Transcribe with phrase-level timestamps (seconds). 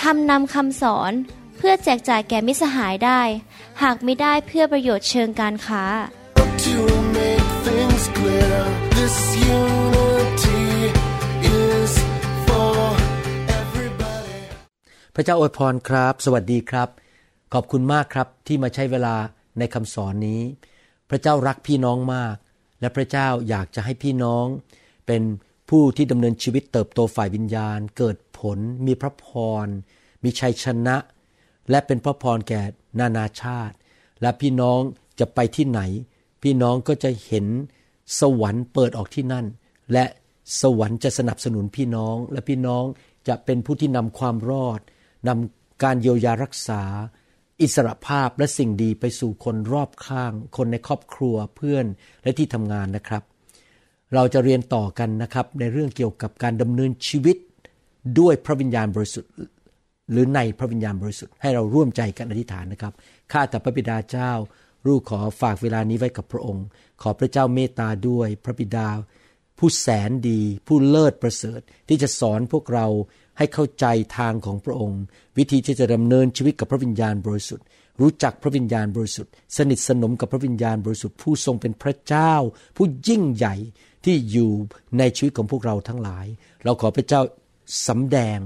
[0.00, 1.12] ทำนำคำสอน
[1.56, 3.20] เพื่อแจกจ่ายแก่มิสหายได้
[3.82, 5.84] หากไม่ได้เพื่อประโยชน์เชิงการค้า
[6.66, 6.78] To
[7.18, 8.58] make things clear,
[8.98, 9.16] this
[9.58, 10.64] unity
[11.62, 11.92] is
[12.46, 12.76] for
[13.60, 14.40] everybody.
[15.14, 16.88] พระเจ้าอวยพรครับ สวัสดีครับ
[17.54, 19.16] ขอบคุณมากครับที่มาใช้เวลา
[19.58, 20.42] ในคำสอนนี้
[21.10, 22.34] พระเจ้ารักพี่น้องมาก
[22.80, 24.46] และพระเจ้าอยากจะให้พี่น้อง
[25.06, 25.22] เป็น
[25.68, 29.26] ผู้ที่ดำเนินชีวิตเติบโตฝ่ายวิญญาณ เกิดผล มีพระพ
[29.64, 29.66] ร
[30.24, 30.96] มีชัยชนะ
[31.70, 32.60] และเป็นพระพรแก่
[33.00, 33.74] นานาชาติ
[34.22, 34.80] และพี่น้อง
[35.20, 35.80] จะไปที่ไหน
[36.42, 37.46] พี่น้องก็จะเห็น
[38.20, 39.46] สวรรค์เปิดออกที่นั่น
[39.92, 40.04] และ
[40.60, 42.84] สวรรค์จะสนับสนุนพี่น้อง และพี่น้อง
[43.28, 44.80] จะเป็นผู้ที่นำความรอด
[45.28, 46.82] นำการเยียวยารักษา
[47.60, 51.86] อิสรภาพและสิ่งดีไปสู่คนรอบข้าง คนในครอบครัวเพื่อน
[52.22, 53.22] และที่ทำงานนะครับ
[54.14, 57.36] เราจะเรียนต่อกันนะครับในเรื่องเกี่ยวกับการดำเนินชีวิต
[58.18, 59.32] ด้วยพระวิญญาณบริสุทธิ์
[60.10, 62.92] หรือในพระวิญญาณบริสุทธิ์ให้เราร่วมใจกันอธิษฐานนะครับ
[63.32, 64.32] ข้าแต่พระบิดาเจ้า
[64.86, 66.66] ลูกขอฝากเวลานี้ไว้กับพระองค์
[67.02, 68.88] ขอพระเจ้าเมตตาด้วยพระบิดา
[69.58, 72.86] ผู้แสนดี ผู้เลิศประเสริฐ ที่จะสอนพวกเรา
[73.38, 73.86] ให้เข้าใจ
[74.18, 75.00] ทางของพระองค์
[75.38, 77.66] วิธีที่จะดำเนินชีวิตกับพระวิญญาณบริสุทธิ์
[78.00, 82.34] รู้จักพระวิญญาณบริสุทธิ์ สนิทสนมกับพระวิญญาณบริสุทธิ์ผู้ทรงเป็นพระเจ้า
[82.76, 83.54] ผู้ยิ่งใหญ่
[84.06, 84.52] ที่อยู่
[84.98, 86.26] ในชีวิตของพวกเราทั้งหลาย
[86.64, 87.20] เราขอพระเจ้า
[87.88, 88.38] สำแดง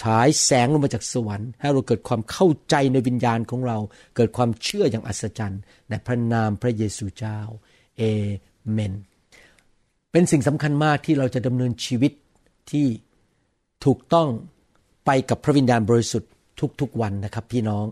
[0.00, 3.78] ฉายแสงลงมาจากสวรรค์ ให้เราเกิดความเข้าใจในวิญญาณของเรา
[4.16, 7.38] เกิดความเชื่ออย่างอัศจรรย์ ในพระนามพระเยซูเจ้า
[7.98, 8.02] เอ
[8.70, 8.92] เมน
[10.12, 12.12] เป็นสิ่งสำคัญมากที่เราจะดำเนินชีวิต
[12.70, 12.86] ที่
[13.84, 14.28] ถูกต้อง
[15.06, 16.30] ไปกับพระวิญญาณบริสุทธิ์
[16.80, 17.86] ทุกๆวันนะครับ พี่น้อง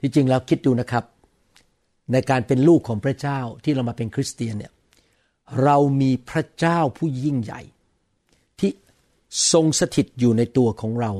[0.00, 1.04] ที่จริงแล้วคิดดูนะครับ
[2.12, 4.72] ในการเป็นลูกของพระเจ้าที่เรามาเป็นคริสเตียนเนี่ย
[5.62, 7.62] เรามีพระเจ้าผู้ยิ่งใหญ่
[8.60, 8.70] ที่
[9.52, 11.12] ทรงสถิตอยู่ในตัวของเรา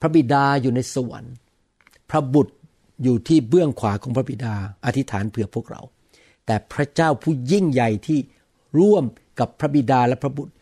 [0.00, 1.34] พระบิดาอยู่ในสวรรค์
[2.10, 2.54] พระบุตร
[3.02, 4.54] อยู่ที่เบื้องขวาของพระบิดา
[4.84, 5.82] อธิษฐานเผื่อพวกเรา
[6.46, 8.18] แต่พระเจ้าผู้ยิ่งใหญ่ที่
[8.78, 9.04] ร่วม
[9.40, 10.52] กับพระบิดาและพระบุตร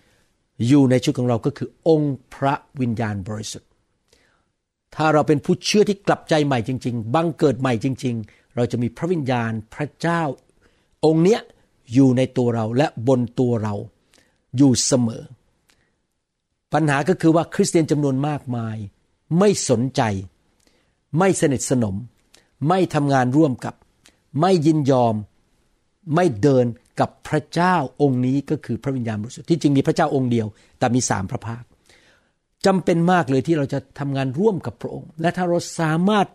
[0.67, 3.69] อยู่ในชีวิตของเราก็คือองค์พระวิญญาณบริสุทธิ์
[4.95, 10.23] ถ้าเราเป็นผู้เชื่อที่กลับใจใหม่จริง ๆ บังเกิดใหม่จริง ๆ เราจะมีพระวิญญาณพระเจ้า
[11.07, 11.41] องค์เนี้ย
[11.93, 13.75] อยู่ในตัวเราและบนตัวเรา
[14.57, 15.23] อยู่เสมอ
[16.73, 18.77] ปัญหาก็คือว่าคริสเตียนจำนวนมากมาย
[19.39, 20.03] ไม่สนใจ
[21.19, 21.97] ไม่สนิทสนม
[22.69, 23.75] ไม่ทำงานร่วมกับ
[24.41, 25.15] ไม่ยินยอม
[26.15, 26.67] ไม่เดิน
[27.01, 30.47] กับพระเจ้าองค์นี้ก็คือพระวิญญาณบริสุทธิ์ที่จริงมีพระเจ้าองค์เดียว
[30.79, 31.63] แต่มีสามพระภาค
[32.67, 36.27] จำเป็นมากเลยที่เราจะทำงานร่วมกับพระองค์ และถ้าเราสามารถ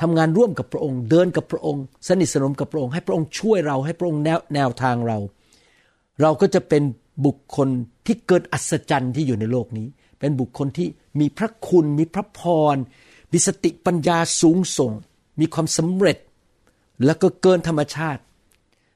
[0.00, 5.18] ทำงานร่วมกับพระองค์ เดินกับพระองค์ สนิทสนมกับพระองค์ ให้พระองค์ช่วยเราให้พระองค์แนวแนวทางเรา
[6.22, 6.82] เราก็จะเป็น
[7.26, 7.68] บุคคล
[8.06, 9.86] ที่เกิดอัศจรรย์ที่อยู่ในโลกนี้
[10.20, 10.88] เป็นบุคคลที่
[11.20, 12.40] มีพระคุณ มีพระพ
[12.74, 12.76] ร
[13.32, 14.92] มีสติปัญญาสูงส่ง
[15.40, 16.18] มีความสำเร็จ
[17.04, 18.22] แล้วก็เกินธรรมชาติ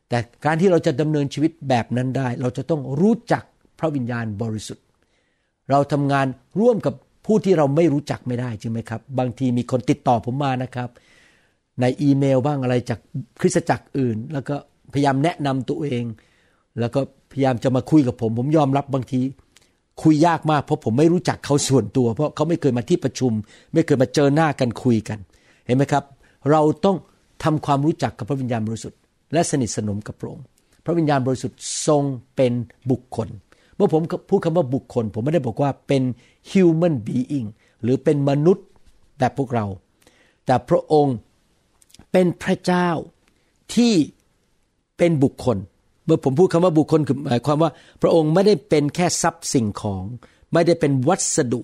[0.08, 3.42] แต่การที่เราจะดำเนินชีวิตแบบนั้นได้ เราจะต้องรู้จัก
[3.78, 4.84] พระวิญญาณบริสุทธิ์
[5.70, 6.26] เราทำงาน
[6.60, 6.94] ร่วมกับ
[7.32, 10.88] ผู้ที่เราไม่รู้จักไม่ได้จริงไหมครับ บางทีมีคนติดต่อผมมานะครับ
[11.80, 12.98] ในอีเมลบ้างอะไรจาก
[13.40, 14.56] คริสตจักรอื่น แล้วก็
[14.92, 16.04] พยายามแนะนำตัวเอง
[16.80, 17.00] แล้วก็
[17.32, 19.20] พยายามจะมาคุยกับผม ผมยอมรับบางที
[20.02, 23.32] คุยยากมากเพราะผมไม่รู้จักเขาส่วนตัว เพราะเขาไม่เคยมาที่ประชุม
[23.74, 25.18] ไม่เคยมาเจอหน้ากันคุยกัน
[25.66, 26.04] เห็นไหมครับ
[26.50, 26.96] เราต้อง
[27.44, 28.98] ทำความรู้จักกับพระวิญญาณบริสุทธิ์
[29.32, 30.44] และสนิทสนมกับพระองค์
[30.84, 32.02] พระวิญญาณบริสุทธิ์ทรง
[32.36, 32.52] เป็น
[32.90, 33.28] บุคคล
[33.80, 36.02] มื่อผมพูดคำว่าบุคคล ผมไม่ได้บอกว่าเป็น
[36.50, 37.48] human being
[37.82, 38.66] หรือเป็นมนุษย์
[39.18, 39.66] แบบพวกเรา
[40.46, 41.16] แต่พระองค์
[42.12, 42.88] เป็นพระเจ้า
[43.74, 43.94] ที่
[44.98, 45.56] เป็นบุคคล
[46.04, 47.70] เมื่อผมพูดคำว่าบุคคลคือหมายความว่า
[48.02, 50.04] พระองค์ไม่ได้เป็นแค่ทรัพย์สิ่งของ
[50.52, 51.60] ไม่ได้เป็นวัสดุ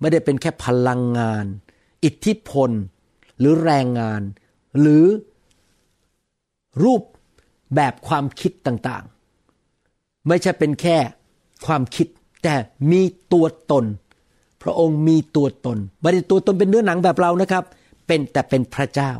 [0.00, 1.46] ไม่ได้เป็นแค่พลังงาน
[2.04, 2.70] อิทธิพล
[3.38, 4.22] หรือแรงงาน
[4.80, 5.04] หรือ
[6.84, 7.02] รูป
[7.74, 10.96] แบบความคิดต่างๆ ไม่ใช่เป็นแค่
[11.66, 12.06] ความคิด
[12.42, 12.54] แต่
[12.90, 13.02] มี
[13.32, 13.84] ตัวตน
[14.62, 17.64] พระองค์มีตัวตนไม่ได้ตัวตนเป็นเนื้อหนังแบบเรานะครับ
[18.06, 19.12] เป็นแต่เป็นพระเจ้า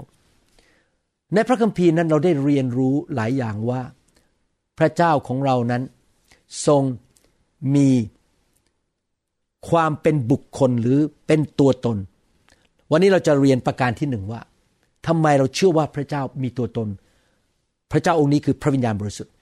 [1.34, 3.82] ในพระคัมภีร์นั้นเราได้เรียนรู้หลายอย่างว่า
[4.78, 5.82] พระเจ้าของเรานั้น
[6.66, 6.82] ทรง
[7.74, 7.90] มี
[9.68, 11.96] ความเป็นบุคคลหรือเป็นตัวตน
[12.90, 14.40] วันนี้เราจะเรียนประการที่หนึ่งว่า
[15.06, 16.88] ทำไมเราเชื่อว่าพระเจ้ามีตัวตน
[17.92, 19.32] พระเจ้าองค์นี้คือพระวิญญาณบริสุทธิ์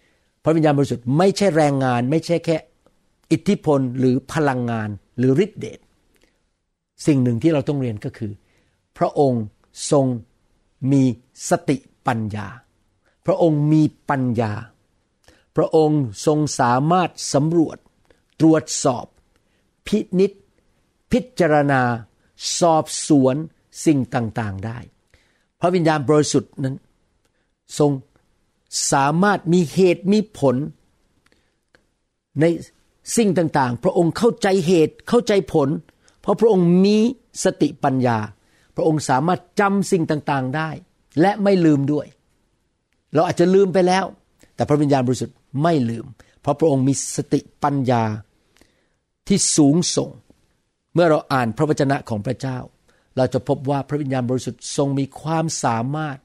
[0.44, 2.56] พระวิญญาณบริสุทธิ์ไม่ใช่แรงงาน ไม่ใช่แค่
[3.32, 4.88] อิทธิพลหรือพลังงาน
[5.18, 5.80] หรือฤทธิเดช
[7.06, 8.32] สิ่งหนึ่งที่เราต้องเรียนก็คือ
[8.98, 9.44] พระองค์
[9.90, 10.06] ทรง
[10.92, 11.02] มี
[11.48, 11.76] สติ
[12.06, 12.48] ปัญญา
[13.26, 14.52] พระองค์มีปัญญา
[15.56, 17.78] พระองค์ทรงสามารถสำรวจ
[18.40, 19.06] ตรวจสอบ
[19.86, 20.32] พินิษ
[21.12, 21.82] พิจารณา
[22.58, 23.36] สอบสวน
[23.84, 24.78] สิ่งต่างๆได้
[25.60, 26.76] พระวิญญาณบริสุทธิ์นั้น
[27.78, 27.90] ทรง
[28.92, 30.56] สามารถมีเหตุมีผล
[32.40, 32.44] ใน
[33.16, 35.68] สิ่งต่างๆ พระองค์เข้าใจเหตุเข้าใจผล
[36.20, 36.98] เพราะพระองค์มี
[37.44, 38.18] สติปัญญา
[38.76, 40.70] พระองค์สามารถจำสิ่งต่างๆได้
[41.20, 42.06] และไม่ลืมด้วย
[43.14, 44.04] เราอาจจะลืมไปแล้ว
[44.54, 46.06] แต่พระวิญญาณบริสุทธิ์ไม่ลืม
[46.40, 48.02] เพราะพระองค์มีสติปัญญา
[49.28, 50.10] ที่สูงส่ง
[50.94, 52.58] เมื่อเราอ่านพระวจนะของพระเจ้า
[53.16, 56.18] เราจะพบว่าพระวิญญาณบริสุทธิ์ทรงมีความสามารถ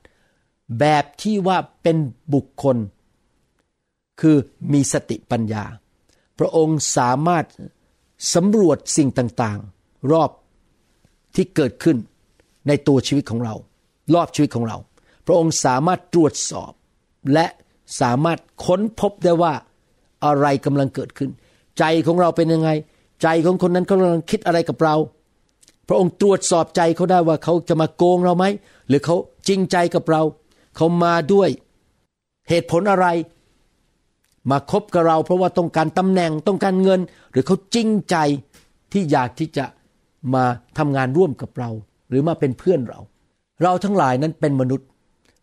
[0.79, 1.97] แบบที่ว่าเป็น
[2.33, 2.77] บุคคล
[4.21, 4.37] คือ
[4.73, 5.63] มีสติปัญญา
[6.39, 7.45] พระองค์สามารถ
[8.33, 10.31] สำรวจสิ่งต่างๆ รอบ
[11.35, 11.97] ที่เกิดขึ้น
[12.67, 13.55] ในตัวชีวิตของเรา
[14.13, 14.77] รอบชีวิตของเรา
[15.25, 16.71] พระองค์สามารถตรวจสอบ
[17.33, 17.47] และ
[18.01, 19.53] สามารถค้นพบได้ว่า
[20.25, 21.29] อะไรกำลังเกิดขึ้น
[21.79, 22.69] ใจของเราเป็นยังไง
[23.23, 24.95] ใจของคนนั้นเขากำลังคิดอะไรกับเรา
[25.87, 28.45] พระองค์ตรวจสอบใจเขาได้ว่าเขาจะมาโกงเราไหม
[28.87, 29.15] หรือเขา
[29.47, 30.21] จริงใจกับเรา
[30.75, 31.49] เขามาด้วย
[32.49, 33.07] เหตุผลอะไร
[34.51, 36.99] มาคบกับเรา เพราะว่าต้องการตำแหน่งต้องการเงิน
[37.31, 38.15] หรือเขาจริงใจ
[38.91, 39.65] ที่อยากที่จะ
[40.33, 40.43] มา
[40.77, 41.69] ทำงานร่วมกับเรา
[42.09, 42.99] หรือมาเป็นเพื่อนเรา
[43.61, 44.87] เราทั้งหลายนั้นเป็นมนุษย์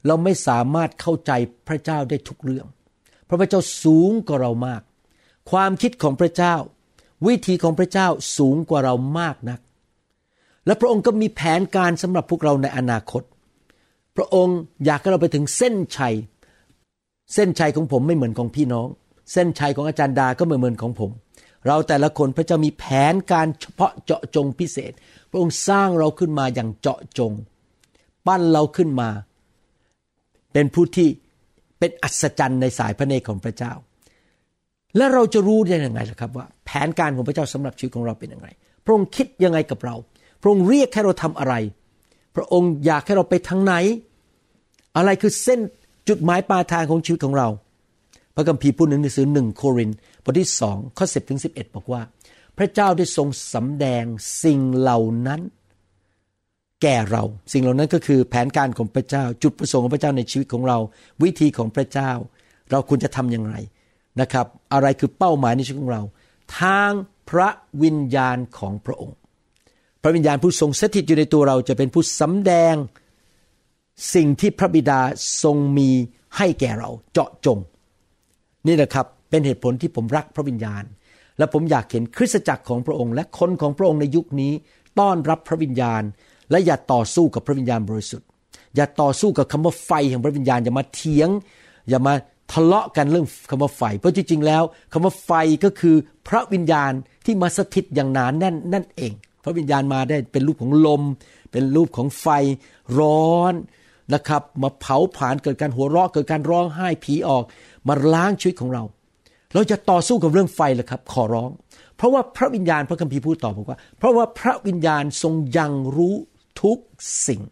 [0.07, 1.33] เราไม่สามารถเข้าใจ
[1.69, 2.67] พระเจ้าได้ทุกเรื่อง
[3.25, 4.83] เพราะพระเจ้าสูงกว่าเรามาก
[5.51, 6.55] ความคิดของพระเจ้า
[7.27, 8.09] วิธีของพระเจ้า
[8.39, 9.61] สูงกว่าเรามากนัก
[10.67, 13.23] และพระองค์ก็มีแผนการสำหรับพวกเราในอนาคต
[14.17, 16.15] พระองค์อยากให้เราไปถึงเส้นชัย
[17.33, 18.89] เส้นชัยของผมไม่เหมือนของพี่น้อง
[19.33, 21.11] เส้นชัยของอาจารย์ดาก็ไม่เหมือนของผม
[21.67, 24.93] เราแต่ละคนพระเจ้ามีแผนการเฉพาะเจาะจงพิเศษ
[25.31, 27.33] พระองค์สร้างเราขึ้นมาอย่างเจาะจง
[28.27, 29.09] ปั้นเราขึ้นมา
[30.53, 31.09] เป็นผู้ที่
[31.79, 33.73] เป็นอัศจรรย์ในสายพระเนตรของพระเจ้า
[34.97, 38.49] และเราจะรู้ได้ยังไงล่ะครับว่า แผนการของพระเจ้าสำหรับชีวิตของเราเป็นยังไง
[38.85, 39.95] พระองค์คิดยังไงกับเรา
[40.43, 41.55] พระองค์เรียกให้เราทำอะไร
[42.37, 43.75] พระองค์อยากให้เราไปทางไหน
[44.97, 45.61] อะไรคือเส้น
[46.09, 47.49] จุดหมายปลายทางของชีวิตของเรา
[48.35, 52.03] พระคัมภีร์พูดในหนังสือหนึ่งโครินธ์บทที่สองข้อสิบถึงสิบเอ็ดบอกว่า
[52.59, 54.05] พระเจ้าได้ทรงสำแดง
[54.43, 55.41] สิ่งเหล่านั้น
[56.83, 60.79] แก่เรา สิ่งเหล่านั้นก็คือแผนการของพระเจ้า จุดประสงค์ของพระเจ้าในชีวิตของเรา
[61.23, 62.11] วิธีของพระเจ้า
[62.71, 63.55] เราควรจะทำอย่างไร
[64.21, 66.03] นะครับ อะไรคือเป้าหมายในชีวิตของเรา
[66.61, 66.91] ทาง
[67.31, 67.49] พระ
[67.83, 69.17] วิญญาณของพระองค์
[70.03, 72.75] พระวิญญาณผู้ทรงสถิตอยู่ในตัวเราจะเป็นผู้สำแดง
[74.15, 75.01] สิ่งที่พระบิดา
[75.43, 75.91] ทรงมี
[76.37, 77.59] ให้แก่เราเจาะจง
[78.67, 80.85] นี่นะครับเป็นเหตุผลที่ผมรักพระวิญญาณ
[81.39, 84.53] และผมอยากเห็นคริสตจักรของพระองค์ และคนของพระองค์ในยุคนี้
[84.99, 86.03] ต้อนรับพระวิญญาณ
[86.51, 88.29] และอย่าต่อสู้กับพระวิญญาณบริสุทธิ์
[88.77, 91.29] อย่าต่อสู้กับคำว่าไฟแห่งพระวิญญาณอย่ามาเถียง
[91.89, 92.15] อย่ามา
[92.53, 94.63] ทะเลาะกันเรื่องคำว่าไฟ เพราะจริงๆแล้ว
[94.93, 95.31] คำว่าไฟ
[95.65, 95.97] ก็คือ
[96.29, 96.93] พระวิญญาณ
[97.25, 99.13] ที่มาสถิตอย่างหนานแน่นนั่นเอง
[99.45, 101.03] พระวิญญาณมาได้เป็นรูปของลม
[101.53, 102.27] เป็นรูปของไฟ
[102.99, 103.55] ร้อน
[104.13, 107.43] นะครับ มาเผาผลาญเกิดการหัวเราะเกิดการร้องไห้ผีออก
[107.89, 108.83] มาล้างชีวิตของเรา
[109.55, 111.51] เราจะต่อสู้กับเรื่องไฟเลยครับ ขอร้อง
[111.97, 116.15] เพราะว่าพระวิญญาณพระคัมภีร์พูดต่อบอกว่า เพราะว่าพระวิญญาณทรงยังรู้
[116.63, 116.79] ทุก
[117.27, 117.43] สิ่ง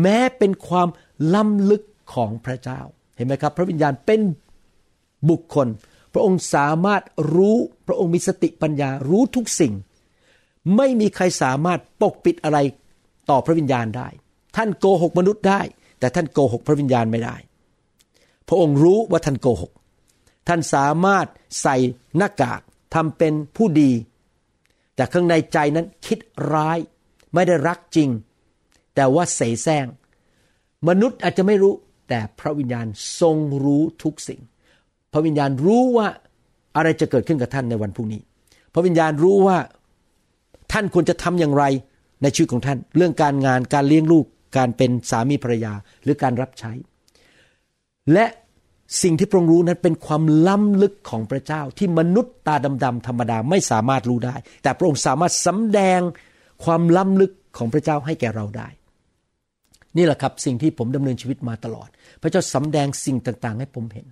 [0.00, 0.88] แม้เป็นความ
[1.34, 1.82] ล้ำลึก
[2.14, 2.80] ของพระเจ้า
[3.16, 4.20] เห็นไหมครับ พระวิญญาณเป็น
[5.30, 5.68] บุคคล
[6.12, 7.02] พระองค์สามารถ
[7.34, 9.72] รู้พระองค์มีสติปัญญารู้ทุกสิ่ง
[10.76, 12.58] ไม่มีใครสามารถปกปิดอะไร
[13.30, 14.08] ต่อพระวิญญาณได้
[14.56, 15.60] ท่านโกหกมนุษย์ได้
[16.00, 17.36] แต่ท่านโกหกพระวิญญาณไม่ได้
[18.48, 19.72] พระองค์รู้ว่าท่านโกหก
[20.48, 21.26] ท่านสามารถ
[21.62, 21.76] ใส่
[22.16, 22.60] หน้ากาก
[22.94, 23.90] ทำเป็นผู้ดี
[24.94, 26.18] แต่ข้างในใจนั้นคิด
[26.52, 26.78] ร้าย
[27.34, 28.08] ไม่ได้รักจริง
[28.94, 29.86] แต่ว่าเสแสร้ง
[30.88, 31.72] มนุษย์อาจจะไม่รู้
[32.08, 32.86] แต่พระวิญญาณ
[33.20, 34.40] ทรงรู้ทุกสิ่ง
[35.12, 36.06] พระวิญญาณรู้ว่า
[36.76, 38.20] อะไรจะเกิดขึ้นกับท่านในวันพรุ่งนี้
[38.72, 39.58] พระวิญญาณรู้ว่า
[40.72, 41.64] ท่านควรจะทำอย่างไร
[42.22, 44.26] ในชีวิตของท่าน เรื่องการงานการเลี้ยงลูก
[44.56, 46.72] การเป็นสามีภรรยาหรือการรับใช้
[48.12, 48.26] และ
[49.02, 52.54] สิ่งที่พระองค์รู้นั้นเป็นความล้ำลึกของพระเจ้าที่มนุษย์ตา
[52.84, 56.00] ดำๆธรรมดาไม่สามารถรู้ได้ แต่พระองค์สามารถสำแดง
[56.64, 58.68] ความล้ำลึกของพระเจ้าให้แก่เราได้
[59.96, 61.88] นี่แหละครับสิ่งที่ผมดำเนินชีวิตมาตลอด
[62.22, 64.06] พระเจ้าสำแดงสิ่งต่างๆ ให้ผมเห็น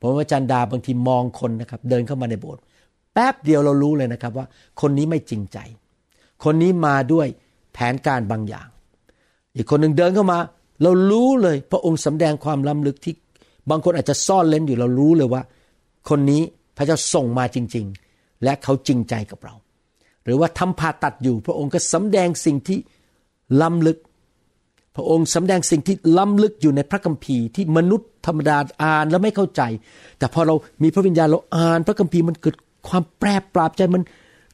[0.00, 2.62] ผมอาจารย์ดาบางทีมองคนนะครับเดินเข้ามาในโบสถ์
[3.14, 4.46] แป๊บเดียวเรารู้เลยนะครับว่า
[4.80, 5.58] คนนี้ไม่จริงใจ
[6.44, 7.26] คนนี้มาด้วย
[7.72, 8.68] แผนการบางอย่าง
[9.56, 10.38] อีกคนหนึ่งเดินเข้ามา
[10.82, 13.14] เรารู้เลย พระองค์สำแดงความล้ำลึกที่
[13.70, 15.42] บางคนอาจจะซ่อนเล้นอยู่เรารู้เลยว่า
[16.08, 16.42] คนนี้
[16.76, 19.54] พระเจ้าส่งมาจริง ๆ และเขาจริงใจกับเรา
[20.24, 22.78] หรือว่าทำผ่าตัดอยู่ พระองค์ก็สำแดงสิ่งที่
[23.62, 23.98] ล้ำลึก
[24.96, 29.62] พระองค์สำแดงสิ่งที่ล้ำลึกอยู่ในพระคัมภีร์ที่มนุษย์ธรรมดาอ่านแล้วไม่เข้าใจ
[30.18, 32.56] แต่พอเรามีพระวิญญาณเราอ่าน พระคัมภีร์มันเกิด
[32.88, 34.02] ความแปรปราบใจมัน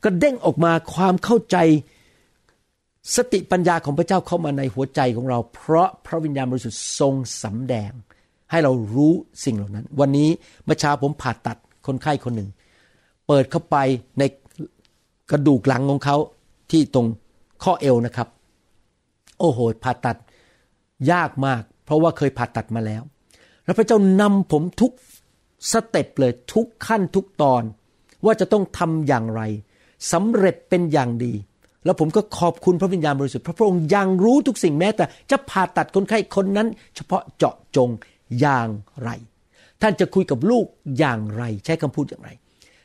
[0.05, 1.57] กระเด้งออกมาความเข้าใจ
[3.14, 7.92] สติปัญญาของพระเจ้าเข้ามาในหัวใจของเรา เพราะพระวิญญาณบริสุทธิ์ทรงสำแดง
[8.50, 9.12] ให้เรารู้
[9.44, 10.28] สิ่งเหล่านั้น วันนี้
[10.64, 12.50] เมื่อเช้าผมผ่าตัดคนไข้คนหนึ่ง
[13.26, 13.76] เปิดเข้าไป
[14.18, 14.22] ใน
[15.30, 16.16] กระดูกหลังของเขา
[16.70, 17.06] ที่ตรง
[17.62, 18.28] ข้อเอวนะครับ
[19.38, 20.16] โอ้โหผ่าตัด
[21.12, 23.02] ยากมาก เพราะว่าเคยผ่าตัดมาแล้ว
[23.64, 24.92] แล้วพระเจ้านำผมทุก
[25.72, 27.62] สเต็ปเลยทุกขั้นทุกตอน
[28.25, 29.42] ว่าจะต้องทำอย่างไร
[30.12, 31.32] สำเร็จเป็นอย่างดี
[31.87, 37.90] แล้วผมก็ขอบคุณพระวิญญาณบริสุทธิ์พระพระองค์ยังรู้ทุกสิ่งแม้แต่จะผ่าตัดคนไข้คนนั้น เฉพาะเจาะจง
[38.40, 38.69] อย่าง
[39.02, 39.11] ไร
[39.83, 40.66] ท่านจะคุยกับลูก
[40.99, 42.31] อย่างไร ใช้คำพูดอย่างไร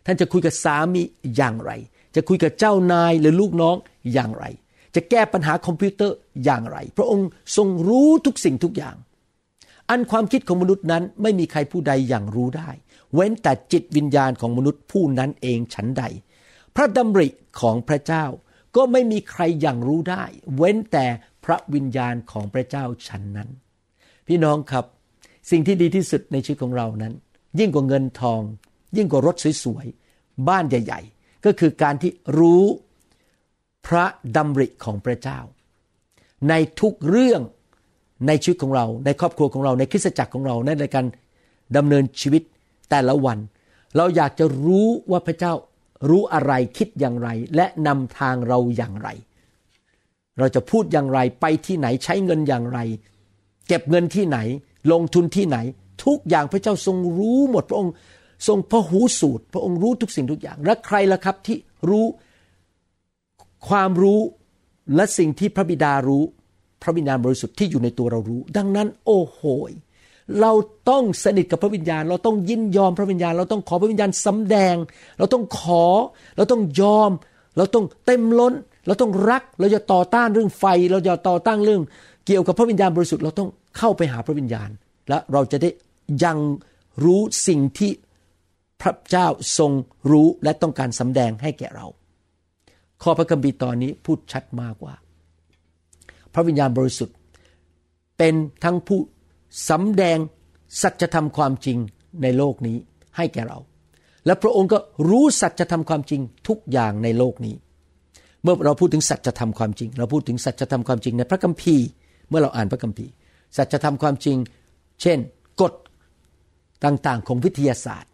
[0.05, 1.01] ท่านจะคุยกับสามี
[1.35, 1.71] อย่างไร
[2.15, 3.75] จะคุยกับเจ้านายหรือลูกน้อง
[4.13, 4.45] อย่างไร
[4.95, 6.15] จะแก้ปัญหาคอมพิวเตอร์
[6.45, 7.27] อย่างไร พระองค์
[7.57, 8.95] ทรงรู้ทุกสิ่งทุกอย่าง
[9.89, 12.69] อันความคิดของมนุษย์นั้นไม่มีใครผู้ใดอย่างรู้ได้
[13.13, 16.03] เว้นแต่จิตวิญญาณของมนุษย์ผู้นั้นเองฉันใด
[16.75, 17.27] พระดำริ
[17.59, 18.25] ของพระเจ้า
[18.75, 20.23] ก็ไม่มีใครอย่างรู้ได้
[20.55, 21.05] เว้นแต่
[21.45, 23.49] พระวิญญาณของพระเจ้าฉันนั้น
[24.27, 24.85] พี่น้องครับ
[25.51, 27.13] สิ่งที่ดีที่สุดในชีวิตของเรานั้น
[27.59, 28.41] ยิ่งกว่าเงินทอง
[28.97, 32.63] ยิ่งกว่ารถสวยๆบ้านใหญ่ ๆ ก็คือการที่รู้
[33.87, 35.39] พระดำริของพระเจ้า
[36.49, 37.41] ในทุกเรื่อง
[38.27, 41.05] ในชีวิตของเรา ในครอบครัวของเราในคริสตจักรของเราในการ
[41.77, 42.43] ดำเนินชีวิต
[42.89, 43.37] แต่ละวัน
[43.97, 45.53] เราอยากจะรู้ว่าพระเจ้า
[46.09, 49.09] รู้อะไรคิดอย่างไร และนำทางเราอย่างไร
[50.37, 52.79] เราจะพูดอย่างไรไปที่ไหนใช้เงินอย่างไร
[53.67, 54.37] เก็บเงินที่ไหน
[54.91, 55.57] ลงทุนที่ไหน
[56.05, 57.93] ทุกอย่างพระเจ้าทรงรู้หมดพระองค์
[58.47, 61.57] ทรงพระหูสูตร พระองค์รู้ทุกสิ่งทุกอย่าง และใครล่ะครับที่
[61.89, 62.05] รู้
[63.67, 64.21] ความรู้
[64.95, 66.23] และสิ่งที่พระบิดารู้
[66.81, 69.41] พระวิญญาณบริสุทธิ์ที่อยู่ในตัวเรารู้ ดังนั้น โอ้โห
[70.41, 70.51] เรา
[70.89, 74.75] ต้องสนิทกับพระวิญญาณ เราต้องยินยอมพระวิญญาณ เราต้องขอพระวิญญาณสำแดง
[75.17, 75.85] เราต้องขอ
[76.37, 77.11] เราต้องยอม
[77.57, 78.53] เราต้องเต็มล้น
[78.87, 81.81] เราต้องรัก เราจะต่อต้านเรื่องไฟ เราจะต่อต้านเรื่อง
[82.25, 84.69] เกี่ยวกับพระวิญญาณบริสุทธิ์ เราต้องเข้าไปหาพระวิญญาณ
[85.09, 85.69] และเราจะได้
[86.23, 86.37] ยัง
[87.03, 87.91] รู้สิ่งที่
[88.81, 89.71] พระเจ้าทรง
[90.11, 91.85] รู้และต้องการสำแดงให้แก่เรา
[93.03, 94.95] ข้อพระคัมภีร์ตอนนี้พูดชัดมากว่า
[96.33, 97.15] พระวิญญาณบริสุทธิ์
[98.17, 98.33] เป็น
[98.63, 98.99] ทั้งผู้
[99.69, 100.17] สำแดง
[100.81, 101.77] สัจธรรมความจริง
[102.21, 102.77] ในโลกนี้
[103.17, 103.59] ให้แก่เรา
[104.25, 104.77] และพระองค์ก็
[105.09, 107.55] รู้สัจธรรมความจริงทุกอย่างในโลกนี้
[108.43, 111.85] เมื่อเราพูดถึงสัจธรรมความจริง เราพูดถึงสัจธรรมความจริงในพระคัมภีร์
[112.29, 113.11] เมื่อเราอ่านพระคัมภีร์
[113.57, 114.37] สัจธรรมความจริง
[115.01, 115.19] เช่น
[115.61, 115.73] กฎ
[116.85, 118.11] ต่างๆ ของวิทยาศาสตร์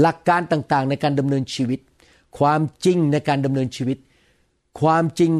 [0.00, 1.80] หลักการต่างๆ ในการดำเนินชีวิต
[2.38, 3.98] ความจริงในการดำเนินชีวิต
[4.80, 5.32] ความจริง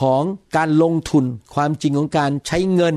[0.00, 0.22] ของ
[0.56, 1.24] การลงทุน
[1.54, 2.96] ความจริงของการใช้เงิน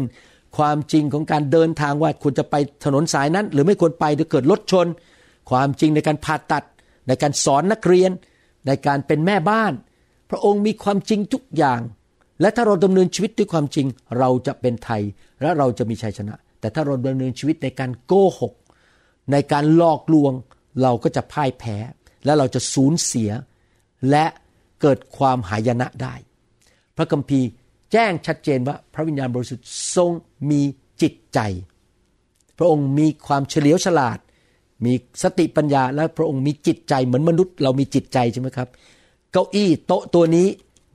[0.57, 2.55] ความจริงของการเดินทางว่าควรจะไป
[2.86, 4.88] ถนนสายนั้น หรือไม่ควรไปถ้าเกิดรถชน
[5.50, 6.63] ความจริงในการผ่าตัด
[7.07, 8.12] ในการสอนนักเรียน
[8.67, 9.74] ในการเป็นแม่บ้าน
[10.29, 11.79] พระองค์มีความจริงทุกอย่าง
[12.41, 13.88] และถ้าเราดำเนินชีวิตด้วยความจริง
[14.19, 15.01] เราจะเป็นไทย
[15.41, 18.53] และเราจะมีชัยชนะ แต่ถ้าเราดำเนินชีวิตในการโกหก
[19.31, 20.33] ในการหลอกลวง
[20.81, 21.77] เราก็จะพ่ายแพ้
[22.25, 23.29] และเราจะสูญเสีย
[24.10, 24.25] และ
[24.81, 26.15] เกิดความหายนะได้
[26.98, 27.48] พระคัมภีร์
[27.93, 30.12] แจ้งชัดเจนว่าพระวิญญาณบริสุทธิ์ทรง
[30.50, 30.62] มี
[31.01, 31.39] จิตใจ
[32.57, 34.17] พระองค์มีความเฉลียวฉลาด
[34.85, 38.69] มีสติปัญญาและพระองค์มีจิตใจเหมือนมนุษย์ เรามีจิตใจใช่ไหมครับ
[39.31, 40.47] เก้าอี้โต๊ะตัวนี้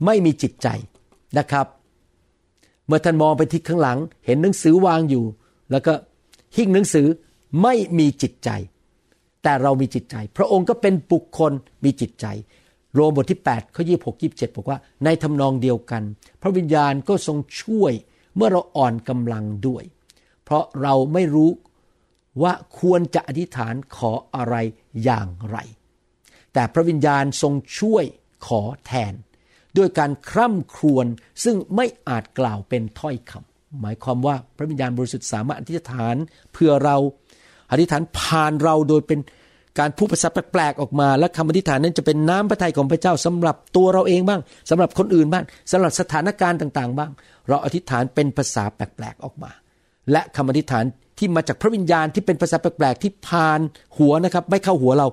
[0.05, 0.67] ไม่มีจิตใจ
[1.37, 1.65] นะครับ
[2.87, 5.23] เมื่อท่านมองไปที่ข้างหลัง เห็นหนังสือวางอยู่
[5.71, 5.93] แล้วก็
[6.57, 7.07] หิ้งหนังสือ
[7.61, 8.49] ไม่มีจิตใจ
[9.43, 11.51] แต่เรามีจิตใจ พระองค์ก็เป็นบุคคล
[11.83, 12.25] มีจิตใจ
[12.93, 16.03] โรมบทที่8ข้อ26 27 บอกว่าในทำนองเดียวกัน
[16.41, 17.93] พระวิญญาณก็ทรงช่วย
[18.35, 19.83] เมื่อเราอ่อนกำลังด้วย
[20.43, 21.51] เพราะเราไม่รู้
[22.41, 24.55] ว่าควรจะอธิษฐานขออะไร
[25.03, 25.57] อย่างไร
[26.53, 28.03] แต่พระวิญญาณทรงช่วย
[28.47, 29.13] ขอแทน
[29.77, 31.05] ด้วยการคร่ำครวญ
[31.43, 36.15] ซึ่งไม่อาจกล่าวเป็นถ้อยคำหมายความว่าพระวิญญาณบริสุทธิ์สามารถอธิษฐาน
[36.53, 36.97] เพื่อเรา
[37.71, 39.19] อธิษฐานผ่านเราโดยเป็น
[39.79, 47.11] การพูดภาษาแปลกๆออกมา และคำอธิษฐานนั้นจะเป็นน้ำพระทัยของพระเจ้าสำหรับตัวเราเองบ้างสำหรับคนอื่นบ้างสำหรับสถานการณ์ต่าง ๆ บ้าง
[47.47, 49.51] เราอธิษฐานเป็นภาษาแปลกๆออกมา
[50.11, 50.83] และคำอธิษฐาน
[51.17, 53.59] ที่มาจากพระวิญญาณที่เป็นภาษาแปลกๆที่ผ่าน
[53.97, 55.07] หัวนะครับ ไม่เข้าหัวเรา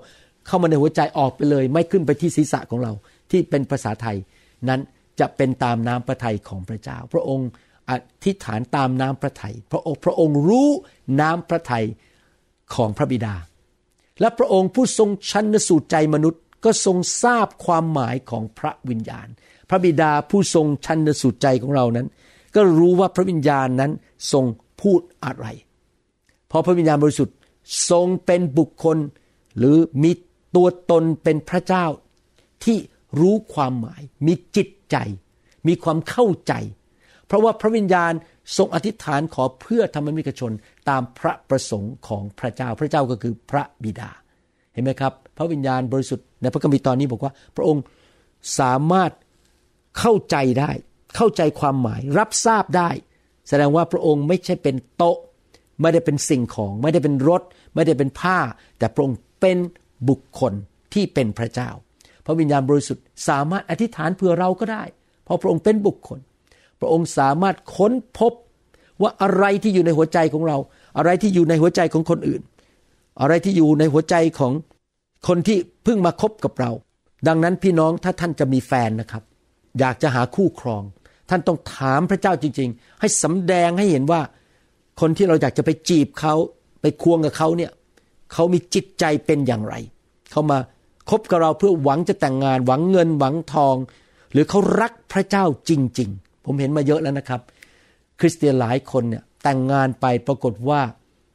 [0.47, 2.93] เข้ามาในหัวใจออกไปเลย ไม่ขึ้นไปที่ศีรษะของเรา
[3.31, 4.17] ที่เป็นภาษาไทย
[4.69, 4.81] นั้น
[5.21, 7.49] จะเป็นตามน้ำพระทัยของพระเจ้า พระองค์
[7.91, 7.93] อ
[8.25, 10.71] ธิษฐานตามน้ำพระทัยพระองค์พระองค์รู้
[11.21, 11.85] น้ำพระทัย
[12.75, 13.35] ของพระบิดา
[14.21, 19.29] และพระองค์ผู้ทรงชันสูตรใจมนุษย์ ก็ทรงทราบความหมายของพระวิญญาณ
[19.69, 22.07] พระบิดาผู้ทรงชันสูตรใจของเรานั้น
[22.55, 23.93] ก็รู้ว่าพระวิญญาณนั้น
[24.33, 24.45] ทรง
[24.81, 25.47] พูดอะไร
[26.49, 27.37] เพราะพระวิญญาณบริสุทธิ์
[27.91, 28.97] ทรงเป็นบุคคล
[29.59, 30.11] หรือมี
[30.57, 31.87] ตัวตนเป็นพระเจ้า
[32.65, 32.79] ที่
[33.21, 34.97] รู้ความหมาย มีจิตใจ
[35.67, 36.53] มีความเข้าใจ
[37.27, 38.13] เพราะว่าพระวิญญาณ
[38.57, 40.53] ทรงอธิษฐานขอเพื่อธรรมมิกชน
[40.89, 44.11] ตามพระประสงค์ของพระเจ้า พระเจ้าก็คือพระบิดา
[44.73, 47.83] เห็นไหมครับ พระวิญญาณบริสุทธิ์ในพระคัมภีร์ตอนนี้บอกว่า พระองค์
[48.59, 49.13] สามารถ
[49.99, 50.71] เข้าใจได้
[51.17, 52.91] เข้าใจความหมาย รับทราบได้
[53.49, 55.19] แสดงว่าพระองค์ไม่ใช่เป็นโต๊ะ
[55.81, 57.43] ไม่ได้เป็นสิ่งของ ไม่ได้เป็นรถ
[57.75, 58.39] ไม่ได้เป็นผ้า
[58.79, 59.59] แต่พระองค์เป็น
[60.09, 60.53] บุคคล
[60.95, 61.71] ที่เป็นพระเจ้า
[62.25, 64.85] พระวิญญาณบริสุทธิ์สามารถอธิษฐานเพื่อเราก็ได้
[65.25, 66.19] เพราะพระองค์เป็นบุคคล
[66.81, 68.33] พระองค์สามารถค้นพบ
[69.03, 70.57] ว่าอะไรที่อยู่ในหัวใจของเรา
[70.99, 72.43] อะไรที่อยู่ในหัวใจของคนอื่น
[73.21, 74.53] อะไรที่อยู่ในหัวใจของ
[75.29, 76.71] คนที่เพิ่งมาคบกับเรา
[77.29, 79.23] ดังนั้นพี่น้องถ้าท่านจะมีแฟนนะครับ
[79.81, 80.83] อยากจะหาคู่ครอง
[81.31, 84.21] ท่านต้องถามพระเจ้าจริง ๆ ให้สำแดงให้เห็นว่า
[85.01, 86.35] คนที่เราอยากจะไปจีบเขา
[86.81, 87.71] ไปควงกับเขาเนี่ย
[88.33, 89.75] เขามีจิตใจเป็นอย่างไร
[90.31, 90.59] เขามา
[91.11, 93.77] คบกับเราเพื่อหวังจะแต่งงาน หวังเงินหวังทอง
[94.33, 97.41] หรือเขารักพระเจ้าจริง ๆ ผมเห็นมาเยอะแล้วนะครับ
[98.21, 100.81] คริสเตียนหลายคนเนี่ยแต่งงานไปปรากฏว่า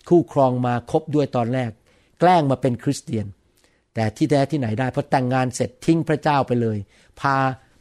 [0.10, 1.72] คู่ครองมาคบด้วยตอนแรก
[2.20, 3.26] แกล้งมาเป็นคริสเตียน
[3.96, 6.78] แต่ที่แท้ที่ไหนได้พอแต่งงานเสร็จทิ้งพระเจ้าไปเลย
[7.20, 7.36] พา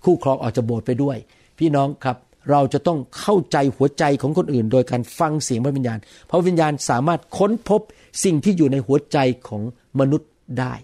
[0.04, 1.16] คู่ครองออกจากโบสถ์ไปด้วย
[1.58, 2.16] พี่น้องครับ
[2.50, 7.80] เราจะต้องเข้าใจหัวใจของคนอื่น โดยการฟังเสียงพระวิญญาณเพราะวิญญาณสามารถค้นพบ
[8.24, 9.18] สิ่งที่อยู่ในหัวใจ
[9.48, 9.62] ของ
[10.00, 10.74] มนุษย์ได้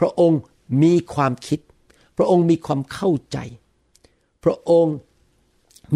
[0.00, 0.40] พระองค์
[0.82, 1.60] มีความคิด
[2.16, 3.38] พระองค์มีความเข้าใจ
[4.44, 4.96] พระองค์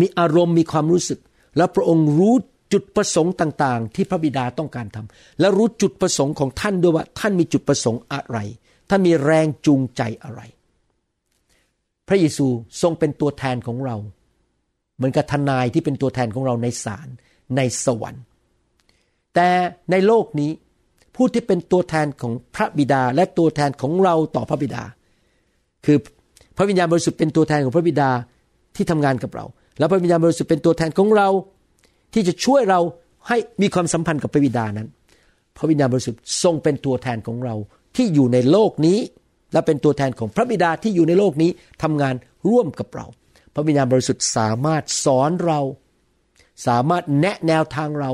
[0.00, 1.20] มีอารมณ์มีความรู้สึก
[1.56, 2.34] และพระองค์รู้
[2.72, 8.38] จุดประสงค์ต่างๆ ที่พระบิดาต้องการทำและรู้จุดประสงค์ของท่านด้วยว่าท่านมีจุดประสงค์อะไร
[8.88, 10.40] ท่านมีแรงจูงใจอะไร
[12.08, 12.46] พระเยซู
[12.82, 13.96] ทรงเป็นตัวแทนของเรา
[14.96, 17.08] เหมือนกับทนายที่เป็นตัวแทนของเราในศาล
[17.56, 18.24] ในสวรรค์
[19.34, 19.48] แต่
[19.90, 20.50] ในโลกนี้
[21.16, 24.82] ผู้ที่เป็นตัวแทนของพระบิดาและตัวแทนของเราต่อพระบิดา
[25.84, 25.98] คือ
[26.56, 28.10] พระวิญญาณบริสุทธิ์เป็นตัวแทนของพระบิดา
[28.76, 29.44] ที่ทำงานกับเรา
[29.78, 31.28] แล้วพระวิญญาณบริสุทธิ์เป็นตัวแทนของเรา
[32.14, 32.80] ที่จะช่วยเรา
[33.28, 34.88] ให้มีความสัมพันธ์กับพระบิดานั้น
[35.56, 37.54] พระวิญญาณบริสุทธิ์ทรงเป็นตัวแทนของเรา
[37.96, 38.98] ที่อยู่ในโลกนี้
[39.52, 41.50] และเป็นตัวแทนของพระบิดาที่อยู่ในโลกนี้
[41.82, 42.14] ทำงาน
[42.50, 43.06] ร่วมกับเรา
[43.54, 45.60] พระวิญญาณบริสุทธิ์สามารถสอนเรา
[46.66, 48.12] สามารถแนะแนวทางเรา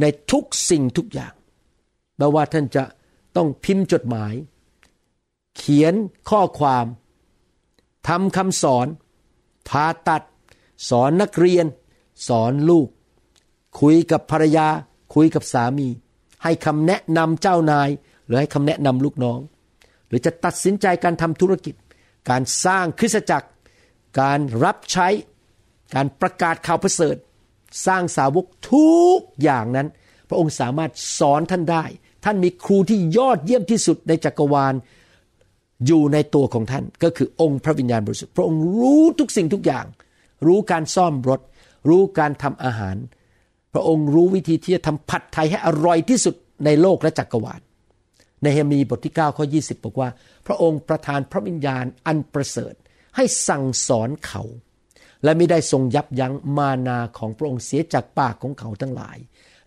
[0.00, 1.32] ในทุกสิ่งทุกอย่าง
[2.16, 2.84] ไม่ว่าท่านจะ
[3.36, 4.34] ต้องพิมพ์จดหมาย
[5.56, 5.94] เขียน
[6.30, 6.86] ข้อความ
[8.08, 8.86] ทำคำสอน
[9.68, 10.22] ผ่าตัด
[10.88, 11.66] สอนนักเรียน
[12.28, 12.88] สอนลูก
[13.80, 14.68] คุยกับภรรยา
[15.14, 15.88] คุยกับสามี
[16.42, 17.88] ให้คำแนะนำเจ้านาย
[18.26, 19.38] หรือให้คำแนะนำลูกน้อง
[20.08, 21.74] หรือจะตัดสินใจการทำธุรกิจ
[22.30, 23.48] การสร้างคริสตจักร
[24.20, 25.08] การรับใช้
[25.94, 27.16] การประกาศข่าวประเสริฐ
[27.86, 29.88] สร้างสาวกทุกอย่างนั้น
[30.28, 31.84] พระองค์สามารถสอนท่านได้
[32.24, 34.74] ท่านมีครูที่ยอดเยี่ยมที่สุดในจักรวาล
[35.86, 39.84] อยู่ในตัวของท่านก็คือองค์พระวิญญาณบริสุทธิ์พระองค์รู้ทุกสิ่งทุกอย่าง
[40.46, 41.40] รู้การซ่อมรถ
[41.88, 42.96] รู้การทำอาหาร
[43.72, 47.60] พระองค์รู้วิธีที่จะทำผัดไทยให้อร่อยที่สุดในโลกและจักรวาล
[48.42, 50.08] ในเฮมีบทที่9ข้อ20 บอกว่า
[50.46, 52.74] พระองค์ประทานพระวิญญาณอันประเสริฐ
[53.16, 54.42] ให้สั่งสอนเขา
[55.24, 59.18] และไม่ได้ทรงยับยั้งมานาของพระองค์เสียจากปากของเขาทั้งหลาย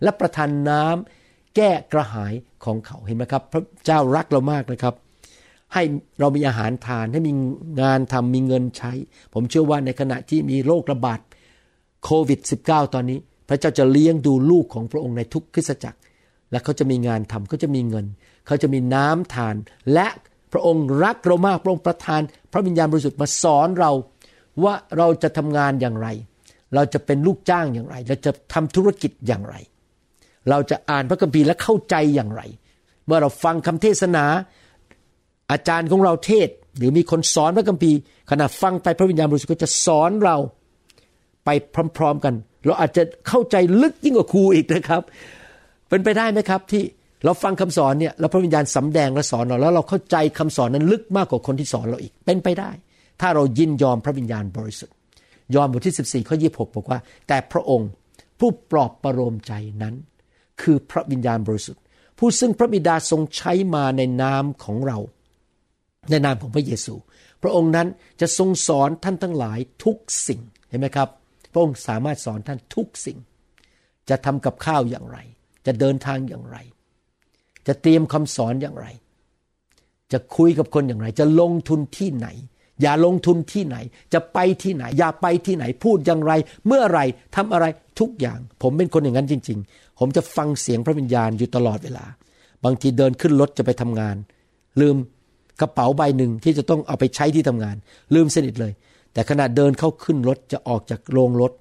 [0.02, 2.34] และประทานน้ำแก้กระหาย
[2.64, 4.94] ของเขาเห็นไหมครับ พระเจ้ารักเรามากนะครับ
[5.74, 5.82] ให้
[6.20, 7.32] เรามีอาหารทานให้มี
[7.82, 8.92] งานทำมีเงินใช้
[9.34, 11.20] ผมเชื่อว่าในขณะที่มีโรคระบาด
[12.04, 15.98] โควิด -19 ตอนนี้ พระเจ้าจะเลี้ยงดูลูกของพระองค์ในทุกคริสตจักร
[16.50, 18.06] และเขาจะมีงานทำเขาจะมีเงิน
[18.46, 19.54] เขาจะมีน้ำทาน
[19.92, 20.08] และ
[20.52, 22.20] พระองค์รักเรามากพระองค์ประทาน
[22.52, 23.92] พระวิญญาณบริสุทธิ์มาสอนเรา
[24.64, 26.08] ว่าเราจะทำงานอย่างไร
[26.74, 29.56] เราจะเป็นลูกจ้างอย่างไร เราจะทำธุรกิจอย่างไร
[30.50, 32.42] เราจะอ่านพระคัมภีร์และเข้าใจอย่างไร
[33.06, 34.24] เมื่อเราฟังคำเทศนา
[35.50, 37.98] อาจารย์ของเราเทศ หรือมีคนสอนพระคัมภีร์
[38.30, 40.36] ขณะฟังไปพระวิญญาณบริสุทธิ์ก็จะสอนเรา
[41.44, 41.48] ไป
[41.96, 45.02] พร้อมๆกัน เราอาจจะเข้าใจลึกยิ่งกว่าครูอีกนะครับ
[45.88, 46.82] เป็นไปได้ไหมครับที่
[47.24, 52.70] เราฟังคำสอนเนี่ยแล้วพระวิญญาณสำแดงและสอนเราแล้วเราเข้าใจคำสอนนั้นลึกมากกว่าคนที่สอนเราอีกเป็นไปได้
[53.20, 54.94] ถ้าเรายินยอมพระวิญญาณบริสุทธิ์
[55.54, 57.90] ยอห์นบทที่ 14ข้อ26บอกว่า แต่พระองค์
[58.38, 59.52] ผู้ปลอบประโลมใจ
[59.82, 59.94] นั้น
[60.62, 61.82] คือพระวิญญาณบริสุทธิ์
[62.18, 64.98] ผู้ซึ่งพระบิดาทรงใช้มาในนามของเรา
[66.10, 66.94] ในนามของพระเยซู
[67.42, 67.88] พระองค์นั้น
[68.20, 71.08] จะทรงสอนท่านทั้งหลายทุกสิ่งเห็นไหมครับ
[71.52, 73.18] พระองค์สามารถสอนท่านทุกสิ่ง
[74.08, 75.18] จะทำกับข้าวอย่างไร
[75.66, 76.56] จะเดินทางอย่างไร
[77.66, 78.86] จะเตรียมคำสอนอย่างไร
[80.12, 82.28] จะคุยกับคนอย่างไร จะลงทุนที่ไหน
[82.82, 83.76] อย่าลงทุนที่ไหน
[84.12, 86.32] จะไปที่ไหน อย่าไปที่ไหนพูดอย่างไร
[86.66, 87.00] เมื่อไร
[87.36, 87.66] ทำอะไร
[88.00, 92.04] ทุกอย่าง ผมเป็นคนอย่างนั้นจริง ๆ ผมจะฟังเสียงพระวิญญาณอยู่ตลอดเวลา
[92.64, 94.16] บางทีเดินขึ้นรถจะไปทำงาน
[94.80, 94.96] ลืม
[95.60, 97.76] กระเป๋าใบหนึ่งที่จะต้องเอาไปใช้ที่ทำงาน
[98.14, 98.72] ลืมสนิทเลย
[99.12, 101.52] แต่ขณะเดินเข้าขึ้นรถจะออกจากโรงรถ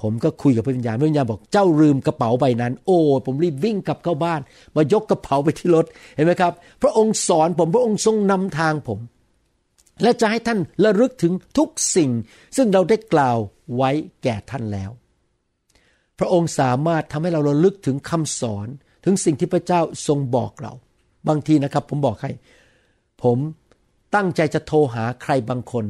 [0.00, 4.40] ผมก็คุยกับพระวิญญาณพระวิญญาณบอกเจ้าลืมกระเป๋าใบนั้น โอ้ผมรีบวิ่งกลับเข้าบ้าน
[4.76, 8.98] มายกกระเป๋าไปที่รถเห็นไหมครับ พระองค์สอนผมพระองค์ทรงนำทางผม
[10.02, 12.10] และจะให้ท่านระลึกถึงทุกสิ่ง
[12.56, 13.38] ซึ่งเราได้กล่าว
[13.76, 13.90] ไว้
[14.22, 14.90] แก่ท่านแล้ว
[16.18, 18.66] พระองค์สามารถทำให้เราระลึกถึงคำสอน
[19.04, 20.72] ถึงสิ่งที่พระเจ้าทรงบอกเรา
[21.28, 22.30] บางทีนะครับผมบอกให้
[23.22, 23.38] ผม
[24.14, 25.84] ตั้งใจจะโทรหาใครบางคน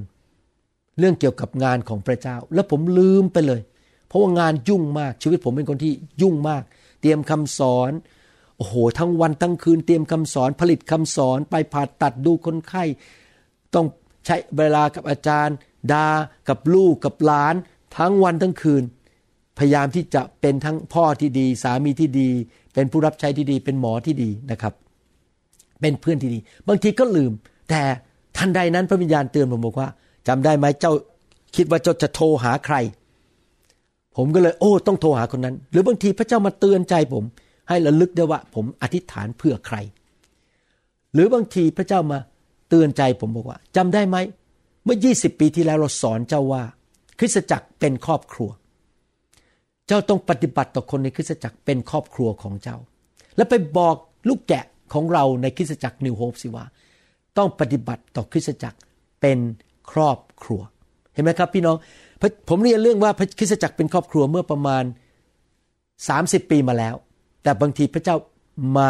[0.98, 3.60] เรื่องเกี่ยวกับงานของพระเจ้า แล้วผมลืมไปเลย
[4.06, 5.92] เพราะว่างานยุ่งมากชีวิตผมเป็นคนที่
[6.22, 6.62] ยุ่งมาก
[7.00, 7.90] เตรียมคำสอน
[8.56, 12.84] โอ้โหทั้งวันทั้งคืนเตรียมคำสอนผลิตคำสอนไปผ่าตัดดูคนไข้
[13.74, 13.86] ต้อง
[14.26, 15.56] ใช้เวลากับอาจารย์
[15.92, 16.08] ดา
[16.48, 17.54] กับลูกกับหลาน
[17.96, 18.82] ทั้งวันทั้งคืน
[19.58, 22.30] พยายามที่จะเป็นทั้งพ่อที่ดี สามีที่ดี
[22.74, 24.74] เป็นผู้รับใช้ที่ดี เป็นหมอที่ดีนะครับ
[25.82, 27.32] เป็นเพื่อนที่ดี บางทีก็ลืม
[27.70, 27.82] แต่
[28.36, 29.88] ทันใดนั้นพระวิญญาณเตือนผมบอกว่า
[30.28, 30.92] จำได้ไหมเจ้า
[31.56, 32.76] คิดว่าเจ้าจะโทรหาใคร
[34.16, 37.24] ผมก็เลย โอ้ต้องโทรหาคนนั้น หรือบางทีพระเจ้ามาเตือนใจผม
[37.68, 39.76] ให้ระลึกได้ว่า ผมอธิษฐานเพื่อใคร
[41.14, 42.18] หรือบางทีพระเจ้ามา
[42.68, 44.16] เตือนใจผมบอกว่าจำได้ไหม
[44.84, 46.62] เมื่อ 20 ปีที่แล้วเราสอนเจ้าว่า
[47.18, 48.50] คริสตจักรเป็นครอบครัว
[49.86, 52.76] เจ้าต้องปฏิบัติต่อคนในคริสตจักรเป็นครอบครัวของเจ้า
[53.36, 53.96] แล้วไปบอก
[54.28, 56.64] ลูกแกะ ของเราในคริสตจักรนิวโฮปสิว่า
[57.38, 58.78] ต้องปฏิบัติต่อคริสตจักร
[59.20, 59.38] เป็น
[59.90, 60.60] ครอบครัว
[61.14, 61.76] เห็นไหมครับพี่น้อง
[62.48, 64.84] ผมเรียนเรื่องว่าคริสตจักรเป็นครอบครัวเมื่อประมาณ
[65.66, 66.94] 30 ปีมาแล้ว
[67.42, 68.16] แต่บางทีพระเจ้า
[68.76, 68.88] มา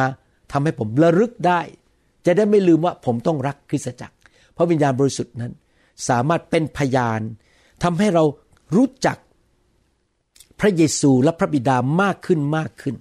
[0.52, 1.60] ทำให้ผมระลึกได้
[2.26, 4.16] จะได้ไม่ลืมว่าผมต้องรักคริสตจักร
[4.54, 5.52] เพราะวิญญาณบริสุทธิ์นั้น
[6.08, 7.20] สามารถเป็นพยาน
[7.82, 8.24] ทำให้เรา
[8.76, 9.16] รู้จัก
[10.60, 12.94] พระเยซูและพระบิดามากขึ้นมากขึ้น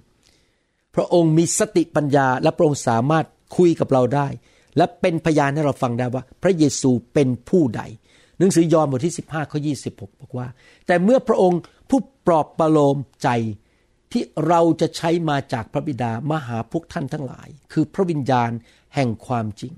[0.94, 3.26] พระองค์มีสติปัญญาและพระองค์สามารถ
[3.56, 4.28] คุยกับเราได้
[4.76, 7.82] และเป็นพยานให้เราฟังได้ว่า พระเยซูเป็นผู้ใด
[8.38, 9.58] หนังสือยอห์นบทที่ 15ข้อ
[9.90, 10.46] 26 บอกว่า
[10.86, 13.28] แต่เมื่อพระองค์ผู้ปลอบประโลมใจ
[14.12, 18.50] ที่เราจะใช้มาจากพระบิดามาหาพวกท่านทั้งหลาย คือพระวิญญาณ
[18.94, 19.74] แห่งความจริง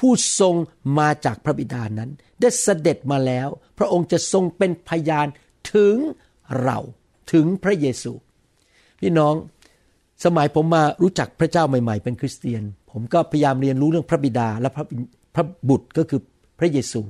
[0.00, 0.54] ผู้ทรง
[0.98, 5.26] มาจากพระบิดานั้น ได้เสด็จมาแล้ว พระองค์จะทรงเป็นพยาน
[5.72, 5.96] ถึง
[6.62, 6.78] เรา
[7.32, 8.12] ถึงพระเยซู
[9.00, 9.34] พี่น้อง
[10.24, 14.84] สมัยผมมารู้จักพระเจ้าใหม่ๆ เป็นคริสเตียน ผมก็พยายามเรียนรู้เรื่องพระบิดาและพระ
[15.34, 16.20] พระบุตรก็คือ
[16.58, 17.00] พระเยซู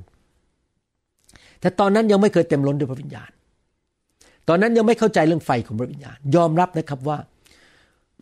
[1.61, 3.29] แต่ตอนนั้นยังไม่เคยเต็มล้นด้วยพระวิญญาณ
[4.47, 7.17] ตอนนั้นยังไม่เข้าใจเรื่องไฟของพระวิญญาณ ยอมรับนะครับว่า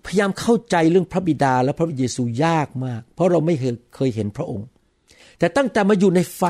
[0.06, 4.68] พยายามเข้าใจเรื่องพระบิดาและพระเยซูยากมาก เพราะเราไม่เคยเคยเห็นพระองค์
[5.40, 6.44] แต่ตั้งแต่มาอยู่ในไฟ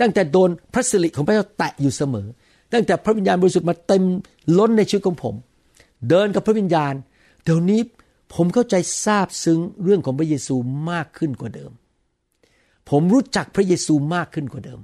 [0.00, 2.26] ตั้งแต่โดนพระสิริของพระเจ้าแตะอยู่เสมอ
[2.72, 4.02] ตั้งแต่พระวิญญาณบริสุทธิ์มาเต็ม
[4.58, 5.34] ล้นในชีวิตของผม
[6.08, 6.92] เดินกับพระวิญญาณ
[7.44, 7.80] เดี๋ยวนี้
[8.34, 10.54] ผมเข้าใจทราบซึ้งเรื่องของพระเยซู
[10.90, 11.72] มากขึ้นกว่าเดิม
[12.90, 14.80] ผมรู้จักพระเยซูมากขึ้นกว่าเดิม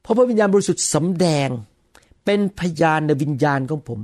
[0.00, 1.48] เพราะพระวิญญาณบริสุทธิ์สำแดง
[2.24, 4.00] เป็นพยานในวิญญาณของผม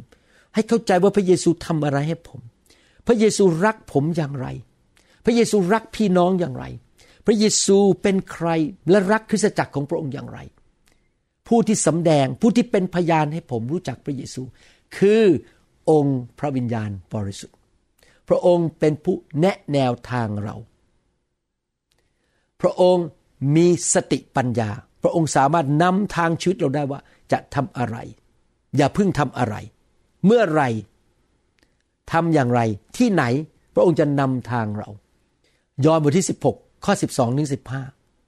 [0.55, 2.41] ให้เข้าใจว่าพระเยซูทำอะไรให้ผม
[3.07, 4.47] พระเยซูรักผมอย่างไร
[5.25, 6.65] พระเยซูรักพี่น้องอย่างไร
[7.27, 8.49] พระเยซูเป็นใคร
[8.91, 10.39] และรักคริสตจักรของพระองค์อย่างไร
[11.49, 14.43] ผู้ที่สำแดงผู้ที่เป็นพยานให้ผมรู้จักพระเยซู
[14.97, 15.23] คือ
[15.91, 17.56] องค์พระวิญญาณบริสุทธิ์
[18.29, 20.57] พระองค์เป็นผู้แนะแนวทางเรา
[22.61, 23.07] พระองค์
[23.57, 24.71] มีสติปัญญา
[25.03, 27.01] พระองค์สามารถนำทางชีวิตเราได้ว่า
[27.33, 27.97] จะทำอะไร
[28.77, 29.55] อย่าเพิ่งทำอะไร
[30.25, 30.63] เมื่อไร
[32.13, 32.61] ทำอย่างไร
[32.97, 33.25] ที่ไหน
[33.75, 34.89] พระองค์จะนำทางเรา
[35.85, 37.49] ยอห์นบทที่ 16 ข้อ 12 ถึง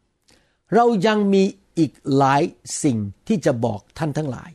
[0.02, 1.42] 15 เรายังมี
[1.78, 2.42] อีกหลาย
[2.82, 4.50] สิ่งที่จะบอกท่านทั้งหลาย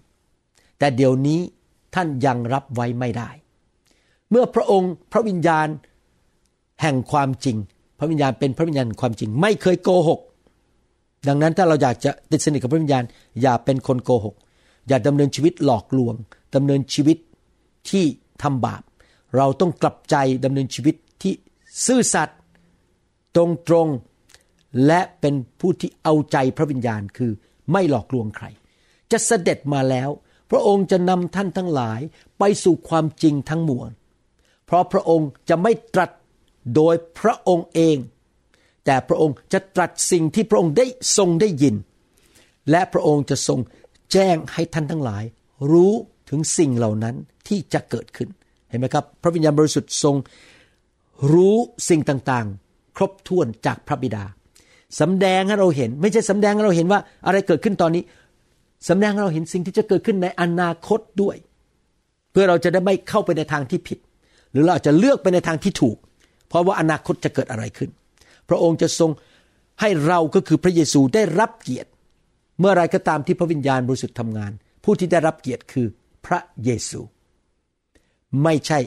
[0.77, 1.39] แต่เดี๋ยวนี้
[1.95, 3.29] ท่านยังรับไว้ไม่ได้
[4.34, 5.67] เมื่อพระองค์พระวิญญาณ
[6.82, 7.58] แห่งความจริง
[8.00, 10.19] พระวิญญาณเป็นพระวิญญาณความจริง ไม่เคยโกหก
[11.28, 13.04] ดังนั้นถ้าเราอยากจะติดสนิทกับพระวิญญาณ
[13.41, 14.36] อย่าเป็นคนโกหก
[14.88, 16.15] อย่าดำเนินชีวิตหลอกลวง
[16.56, 17.17] ดำเนินชีวิต
[17.89, 18.06] ที่
[18.43, 18.82] ทำบาป
[19.38, 20.15] เราต้องกลับใจ
[20.46, 21.34] ดำเนินชีวิตที่
[21.86, 22.39] ซื่อสัตย์
[23.36, 23.88] ตรงตรง
[24.88, 27.32] และเป็นผู้ที่เอาใจพระวิญญาณคือ
[27.72, 28.46] ไม่หลอกลวงใคร
[29.12, 30.10] จะเสด็จมาแล้ว
[30.52, 32.00] พระองค์จะนำท่านทั้งหลาย
[32.39, 33.91] ไปสู่ความจริงทั้งมวล
[34.65, 36.12] เพราะพระองค์จะไม่ตรัส
[36.76, 37.97] โดยพระองค์เอง
[38.86, 40.86] แต่พระองค์จะตรัสสิ่งที่พระองค์ได้
[41.17, 41.76] ทรงได้ยิน
[42.71, 43.60] และพระองค์จะทรง
[44.12, 45.23] แจ้งให้ท่านทั้งหลาย
[45.71, 45.93] รู้
[46.30, 47.15] ถึงสิ่งเหล่านั้น
[47.47, 48.30] ที่จะเกิดขึ้น
[48.69, 50.15] เห็นไหมครับ พระวิญญาณบริสุทธิ์ทรง
[51.34, 51.56] รู้
[51.89, 54.23] สิ่งต่างๆ ครบถ้วนจากพระบิดา
[54.99, 58.04] สำแดงให้เราเห็น ไม่ใช่สำแดงให้เราเห็นว่าอะไรเกิดขึ้นตอนนี้
[58.89, 61.38] สำแดงให้เราเห็นสิ่งที่จะเกิดขึ้นในอนาคตด้วย
[62.32, 63.99] เพื่อเราจะได้ไม่เข้าไปในทางที่ผิด
[64.54, 65.98] หรือเราอาจจะเลือกไปในทางที่ถูก
[66.48, 67.89] เพราะว่าอนาคตจะเกิดอะไรขึ้น
[68.50, 69.12] พระองค์จะทรง
[69.82, 71.89] ให้เราก็คือพระเยซูได้รับเกียรติ
[72.60, 74.52] เมื่อไรก็ตามที่พระวิญญาณบริสุทธิ์ทำงาน
[74.84, 75.88] ผู้ที่ได้รับเกียรติคือ
[76.26, 77.02] พระเยซู
[78.44, 78.80] ไม่ใช่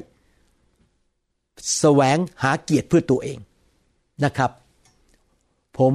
[1.78, 3.38] แสวงหาเกียรติเพื่อตัวเอง
[4.24, 4.50] นะครับ
[5.78, 5.94] ผม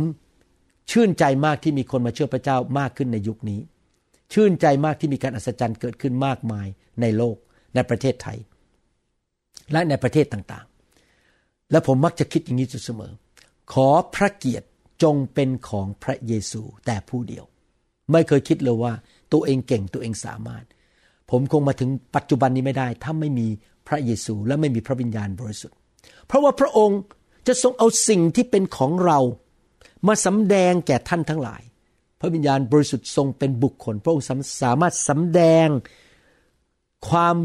[0.91, 3.59] ชื่นใจมากที่มีคนมาเชื่อพระเจ้ามากขึ้นในยุคนี้
[4.33, 6.67] ชื่นใจมากที่มีการอัศจรรย์เกิดขึ้นมากมาย
[7.01, 7.35] ในโลก
[7.75, 8.37] ในประเทศไทย
[9.71, 13.11] และในประเทศต่างๆ และผมมักจะคิดอย่างนี้อยู่เสมอ
[13.73, 14.67] ขอพระเกียรติ
[15.03, 17.45] จงเป็นของพระเยซูแต่ผู้เดียว
[18.11, 18.93] ไม่เคยคิดเลยว่า
[19.33, 20.63] ตัวเองเก่งตัวเองสามารถ
[21.29, 23.47] ผมคงมาถึงปัจจุบันนี้ไม่ได้ ถ้าไม่มี
[23.87, 25.77] พระเยซูและไม่มีพระวิญญาณบริสุทธิ์
[26.27, 26.99] เพราะว่าพระองค์
[27.47, 29.19] จะทรงเอาสิ่งที่เป็นของเรา
[30.07, 31.61] มาสำแดงแก่ท่านทั้งหลาย
[32.19, 34.25] พระวิญญาณบริสุทธิ์ทรงเป็นบุคคล พระองค์
[34.61, 35.67] สามารถสำแดง
[37.09, 37.35] ความ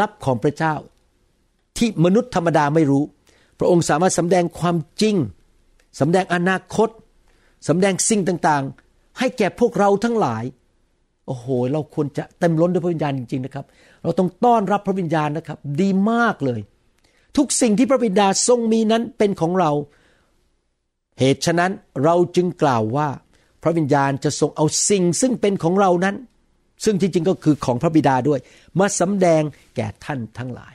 [0.00, 0.74] ลับของพระเจ้า
[1.78, 3.02] ที่มนุษย์ธรรมดาไม่รู้
[3.58, 5.16] พระองค์สามารถสำแดงความจริง
[6.00, 6.88] สำแดงอนาคต
[7.68, 10.44] สำแดงสิ่งต่างๆ ให้แก่พวกเราทั้งหลาย
[11.26, 13.64] โอ้โห เราควรจะเต็มล้นด้วยพระวิญญาณจริงๆนะครับ
[14.02, 16.60] เราต้องต้อนรับพระวิญญาณนะครับ ดีมากเลย
[17.36, 19.70] ทุกสิ่งที่พระบิดาทรงมีนั้นเป็นของเรา
[21.18, 21.72] เหตุฉะนั้น
[22.04, 23.08] เราจึงกล่าวว่า
[23.62, 26.16] พระวิญญาณจะทรงเอาสิ่งซึ่งเป็นของเรานั้น
[26.84, 28.40] ซึ่งที่จริงก็คือของพระบิดาด้วย
[28.78, 29.42] มาสำแดง
[29.76, 30.74] แก่ท่านทั้งหลาย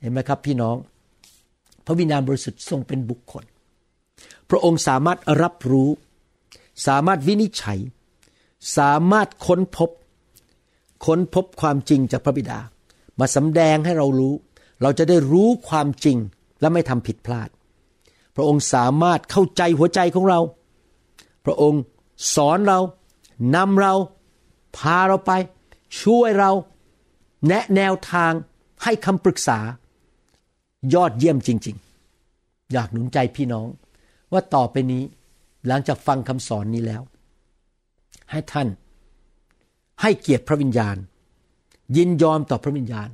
[0.00, 0.76] เห็นไหมครับพี่น้อง
[1.86, 3.44] พระวิญญาณบริสุทธิ์ทรงเป็นบุคคล
[4.50, 5.90] พระองค์สามารถรับรู้
[6.86, 7.78] สามารถวินิจฉัย
[8.78, 9.90] สามารถค้นพบ
[11.06, 12.58] ค้นพบความจริงจากพระบิดา
[13.18, 14.34] มาสำแดงให้เรารู้
[14.82, 16.18] เราจะได้รู้ความจริง
[16.60, 17.48] และไม่ทำผิดพลาด
[18.36, 20.40] พระองค์สามารถเข้าใจหัวใจของเรา
[21.44, 21.82] พระองค์
[22.34, 22.78] สอนเรา
[23.56, 23.94] นำเรา
[24.76, 25.32] พาเราไป
[26.00, 26.50] ช่วยเรา
[27.46, 28.32] แนะแนวทาง
[28.82, 29.58] ให้คำปรึกษา
[30.94, 31.76] ยอดเยี่ยมจริง
[32.24, 33.66] ๆ อยากหนุนใจพี่น้อง
[34.32, 35.02] ว่าต่อไปนี้
[35.66, 37.02] หลังจากฟังคำสอนนี้แล้ว
[38.30, 38.68] ให้ท่าน
[40.02, 40.96] ให้เกียรติพระวิญญาณ
[41.96, 43.08] ยินยอมต่อพระวิญญาณ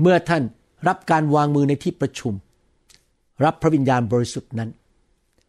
[0.00, 0.42] เมื่อท่าน
[0.88, 2.34] รับการวางมือในที่ประชุม
[3.44, 4.70] รับพระวิญญาณบริสุทธิ์นั้น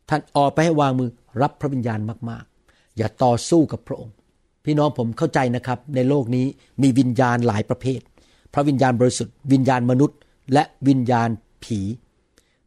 [0.09, 1.09] ท่านออกไปให้วางมือ
[1.41, 4.15] รับพระวิญญาณมากๆ อย่าต่อสู้กับพระองค์
[4.65, 6.45] พี่น้องผมเข้าใจนะครับ ในโลกนี้
[6.81, 8.01] มีวิญญาณหลายประเภท
[8.53, 10.17] พระวิญญาณบริสุทธิ์วิญญาณมนุษย์
[10.53, 11.29] และวิญญาณ
[11.63, 11.79] ผี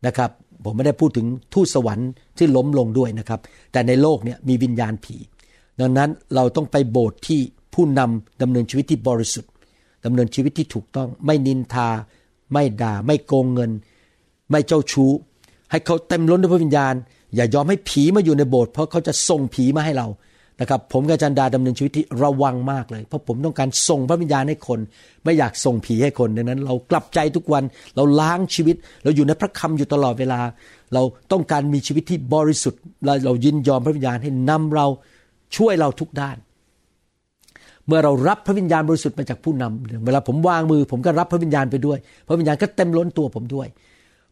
[0.06, 0.30] นะครับ
[0.64, 3.40] ผมไม่ได้พูดถึงทูตสวรรค์ที่ล้มลงด้วยนะครับ
[3.72, 5.16] แต่ในโลกเนี่ยมีวิญญาณผี
[5.80, 7.40] ดังนั้นเราต้องไปโบสถ์ที่
[7.74, 9.50] ผู้นำดำเนินชีวิตที่บริสุทธิ์
[10.04, 11.88] ดำเนินชีวิตที่ถูกต้อง ไม่นินทา
[12.52, 13.70] ไม่ด่า ไม่โกงเงิน
[14.50, 15.10] ไม่เจ้าชู้
[15.70, 16.94] ให้เขาเต็มล้นด้วยพระวิญญาณ
[17.34, 20.06] อย่ายอมให้ผีมาอยู่ในโบสถ์เพราะเขาจะส่งผีมาให้เรา
[20.60, 24.80] นะครับผมกับจารย์ดาดำเนินชีวิตที่ระวังมากเลย เพราะผมต้องการส่งพระวิญญาณให้คน
[25.24, 27.62] ไม่อยากส่งผีให้คนดังนั้น เรากลับใจทุกวัน
[27.96, 30.40] เราล้างชีวิต เราอยู่ในพระคำอยู่ตลอดเวลา
[30.94, 34.86] เราต้องการมีชีวิตที่บริสุทธิ์เราเรายินยอมพระวิญญาณให้นำเรา
[35.56, 36.36] ช่วยเราทุกด้าน
[37.86, 43.68] เมื่อเรารับพระวิญญาณบริสุทธิ์มาจากผู้นำเวลาผมวางมือ ผมก็รับพระวิญญาณไปด้วย พระวิญญาณก็เต็มล้นตัวผมด้วย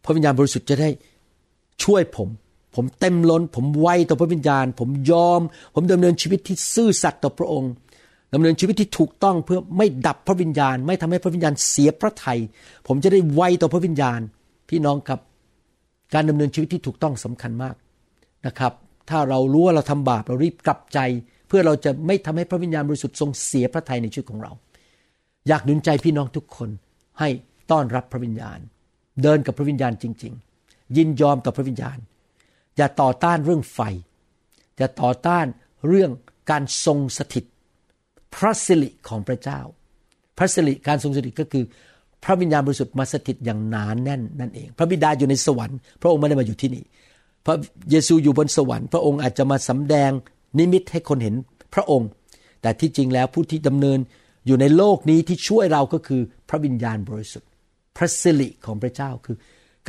[0.05, 0.89] พระวิญญาณบริสุทธิ์จะได้
[1.83, 2.27] ช่วยผม
[2.81, 5.41] ผมเต็มล้น ผมไวต่อพระวิญญาณ ผมยอม
[5.75, 7.71] ผมดำเนินชีวิตที่ซื่อสัตย์ต่อพระองค์
[8.33, 12.39] ดำเนินชีวิตที่ถูกต้องเพื่อไม่ดับพระวิญญาณ ไม่ทำให้พระวิญญาณเสียพระทยัย
[12.87, 14.19] ผมจะได้ไวต่อพระวิญญาณ
[14.69, 15.19] พี่น้องครับ
[16.13, 17.75] การดำเนินชีวิตที่ถูกต้องสำคัญมาก
[18.47, 18.73] นะครับ
[19.09, 20.99] ถ้าเรารู้ว่าเราทำบาปเรารีบกลับใจ
[21.47, 24.51] เพื่อเราจะไม่ทำให้พระวิญญาณบริสุทธิ์ทรงเสียพระทัยในชีวิตของเรา
[25.47, 26.69] อยากหนุนใจพี่น้องทุกคน
[27.19, 27.29] ให้
[27.71, 28.59] ต้อนรับพระวิญญาณ
[29.23, 30.33] เดินกับพระวิญญาณจริง
[30.65, 31.97] ๆ ยินยอมต่อพระวิญญาณ
[32.79, 33.79] อย่าต่อต้านเรื่องไฟ
[34.77, 35.45] อย่าต่อต้าน
[35.87, 36.11] เรื่อง
[36.51, 37.45] การทรงสถิต
[38.35, 39.59] พระสิริของพระเจ้า
[40.37, 41.63] พระสิริการทรงสถิตก็คือ
[42.23, 46.83] พระวิญญาณบริสุทธิ์มาสถิตอย่างหนานแน่นนั่นเอง พระบิดาอยู่ในสวรรค์พระองค์ไม่ได้มาอยู่ที่นี่
[47.45, 47.55] พระ
[47.91, 50.11] เยซูอยู่บนสวรรค์ พระองค์อาจจะมาสำแดง
[50.59, 51.35] นิมิตให้คนเห็น
[51.73, 52.09] พระองค์
[52.61, 53.99] แต่ที่จริงแล้วผู้ที่ดำเนิน
[54.45, 57.49] อยู่ในโลกนี้ที่ช่วยเราก็คือพระวิญญาณบริสุทธิ์
[57.97, 59.37] พระสิริของพระเจ้าคือ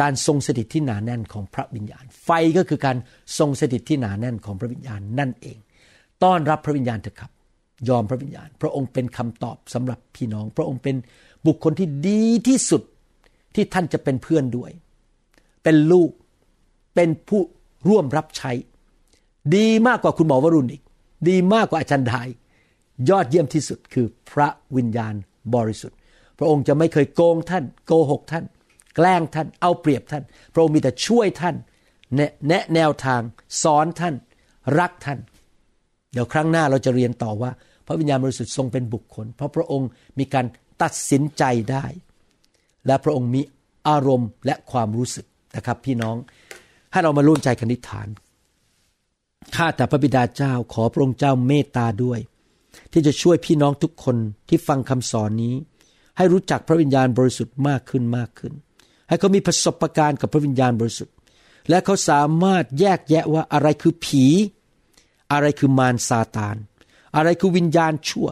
[0.00, 2.96] การทรงสถิตที่หนาแน่นของพระวิญญาณ ไฟก็คือการ
[3.38, 5.58] ทรงสถิตที่หนาแน่นของพระวิญญาณนั่นเอง
[6.22, 7.30] ต้อนรับพระวิญญาณเถอะครับ
[7.88, 10.96] ยอมพระวิญญาณ พระองค์เป็นคำตอบสำหรับพี่น้อง พระองค์เป็น
[11.46, 12.82] บุคคลที่ดีที่สุด
[13.54, 14.70] ที่ท่านจะเป็นเพื่อนด้วย
[15.62, 16.10] เป็นลูก
[16.94, 17.42] เป็นผู้
[17.88, 18.52] ร่วมรับใช้
[19.56, 20.82] ดีมากกว่าคุณหมอวรุณอีก
[21.28, 22.14] ดีมากกว่าอาจารย์ได
[23.10, 25.14] ยอดเยี่ยมที่สุดคือพระวิญญาณ
[25.54, 25.98] บริสุทธิ์
[26.38, 28.44] พระองค์จะไม่เคยโกงท่าน โกหกท่าน
[28.96, 30.22] แกล้งท่านเอาเปรียบท่าน
[30.52, 31.56] พระองค์มีแต่ช่วยท่าน
[32.14, 33.20] แนะแนะแนวทาง
[33.62, 34.14] สอนท่าน
[34.78, 35.18] รักท่าน
[36.12, 37.50] เดี๋ยวครั้งหน้าเราจะเรียนต่อว่า
[37.86, 40.46] พระวิญญาณบริสุทธิ์ทรงเป็นบุคคล เพราะพระองค์มีการ
[40.82, 41.84] ตัดสินใจได้
[42.86, 43.42] และพระองค์มี
[43.88, 45.26] อารมณ์และความรู้สึก
[45.56, 46.16] นะครับ พี่น้อง
[46.92, 48.08] ให้เรามาร่วมใจกันนิฐาน
[49.56, 52.20] ข้าแต่พระบิดาเจ้าขอพระองค์เจ้าเมตตาด้วย
[52.92, 54.16] ที่จะช่วยพี่น้องทุกคน
[54.48, 55.54] ที่ฟังคำสอนนี้
[56.16, 58.52] ให้รู้จักพระวิญญาณบริสุทธิ์มากขึ้นมากขึ้น
[59.10, 61.14] ให้เขามีประสบการณ์กับพระวิญญาณบริสุทธิ์
[61.68, 64.24] และเขาสามารถแยกแยะว่าอะไรคือผี
[65.32, 66.56] อะไรคือมารซาตาน
[67.16, 68.28] อะไรคือวิญญาณชั่ว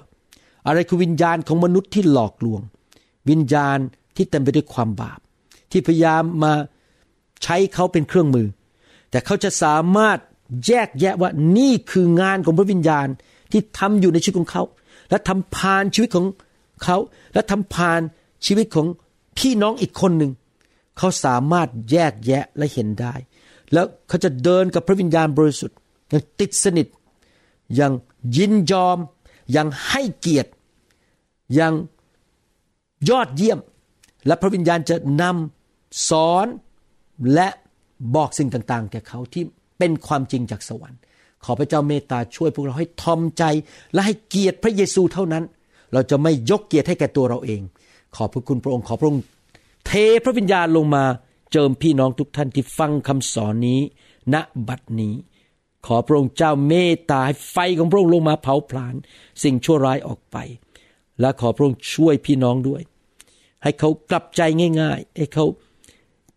[0.67, 2.63] อะไรคือวิญญาณของมนุษย์ที่หลอกลวง
[3.31, 3.79] วิญญาณ
[4.17, 5.19] ที่เต็มไปด้วยความบาป
[5.71, 6.53] ที่พยายามมา
[7.43, 8.49] ใช้เขาเป็นเครื่องมือ
[9.11, 10.19] แต่เขาจะสามารถ
[10.67, 13.07] แยกแยะว่านี่คืองานของพระวิญญาณ
[13.53, 14.63] ที่ทำอยู่ในชีวิตของเขา
[15.11, 16.27] และทำผ่านชีวิตของ
[16.85, 16.97] เขา
[17.35, 18.01] และทำผ่าน
[18.47, 18.87] ชีวิตของ
[19.39, 20.33] พี่น้องอีกคนหนึ่ง
[20.99, 23.15] เขาสามารถแยกแยะและเห็นได้
[23.73, 25.77] แล้วเขาจะเดินกับพระวิญญาณบริสุทธิ์
[26.11, 26.87] อย่างติดสนิท
[27.75, 27.93] อย่าง
[28.37, 28.99] ยินยอม
[29.53, 30.51] อย่างให้เกียรติ
[31.55, 31.75] อย่าง
[33.09, 33.59] ยอดเยี่ยม
[34.27, 36.47] และพระวิญญาณจะนำสอน
[37.35, 37.49] และ
[38.15, 39.45] บอกสิ่งต่างๆ แก่เขาที่
[39.79, 41.01] เป็นความจริงจากสวรรค์
[41.45, 43.45] ขอพระเจ้าเมตตาช่วยพวกเราให้ทอมใจ
[43.93, 45.45] และให้เกียรติพระเยซูเท่านั้น
[45.93, 47.61] เราจะไม่ยกเกียรติให้แก่ตัวเราเอง
[48.17, 49.23] ขอบพระคุณพระองค์ขอพระองค์
[49.89, 51.05] เทพระวิญญาณลงมา
[51.53, 53.81] เจิมพี่น้องทุกท่านที่ฟังคำสอนนี้
[54.35, 54.37] ณ
[54.69, 55.15] บัดนี้
[55.87, 58.95] ขอพระองค์เจ้าเมตตาให้ไฟของพระองค์ลงมาเผาผลาญ
[59.43, 60.37] สิ่งชั่วร้ายออกไป
[61.21, 62.83] และขอพระองค์ช่วยพี่น้องด้วย
[63.63, 64.43] ให้เขากลับใจ
[64.81, 65.45] ง่าย ๆ ให้เขา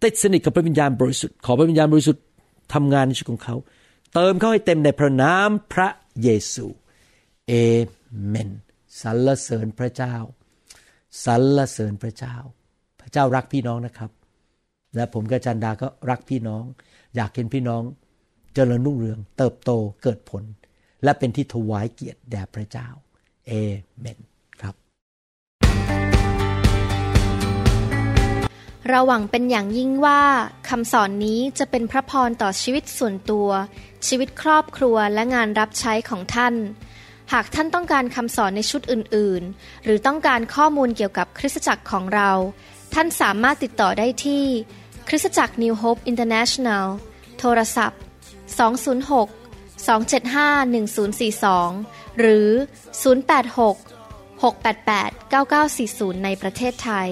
[0.03, 2.23] ติดสนิทกับพระวิญญาณบริสุทธิ์ขอพระวิญญาณบริสุทธิ์
[2.73, 3.55] ทำงานในชีวิตของเขา
[4.13, 5.89] เติมเขาให้เต็มในพระนามพระ
[6.23, 6.65] เยซู
[7.47, 7.53] เอ
[8.27, 8.49] เมน
[9.01, 10.15] สรรเสริญพระเจ้า
[11.25, 12.37] สรรเสริญพระเจ้า
[13.11, 14.11] เจ้ารักพี่น้องนะครับ
[14.95, 16.63] และผมกับจันดาก็รักพี่น้อง
[17.15, 17.81] อยากเห็นพี่น้อง
[18.53, 19.71] เจริญรุ่งเรือง เติบโต
[20.03, 20.43] เกิดผล
[21.03, 22.87] และเป็นที่ถวายเกียรติแด่พระเจ้า
[23.47, 23.51] เอ
[23.99, 24.19] เมน
[24.61, 24.75] ครับ
[28.89, 30.21] เราหวังเป็นอย่างยิ่งว่า
[30.69, 33.49] คำสอนนี้จะเป็นพระพรต่อชีวิตส่วนตัว
[34.07, 36.55] ชีวิตครอบครัวและงานรับใช้ของท่าน
[37.33, 42.31] หากท่านต้องการคำสอนในชุดอื่น ๆ หรือต้องการข้อมูลเกี่ยวกับคริสตจักรของเรา
[42.93, 44.45] ท่านสามารถติดต่อได้ที่
[45.07, 46.85] คริสตจักร New Hope International
[47.39, 47.99] โทรศัพท์
[48.67, 52.47] 206 275 1042 หรือ
[53.01, 57.09] 086 688 9940 ในประเทศไทย